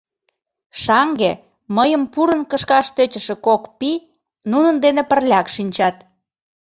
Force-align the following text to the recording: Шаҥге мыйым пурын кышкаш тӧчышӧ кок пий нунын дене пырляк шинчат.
Шаҥге 0.81 1.31
мыйым 1.75 2.03
пурын 2.13 2.41
кышкаш 2.51 2.87
тӧчышӧ 2.95 3.35
кок 3.45 3.63
пий 3.77 3.97
нунын 4.51 4.75
дене 4.85 5.01
пырляк 5.09 5.47
шинчат. 5.55 5.97